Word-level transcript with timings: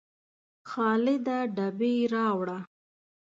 خالده 0.69 1.37
ډبې 1.55 1.95
راوړه 2.13 2.57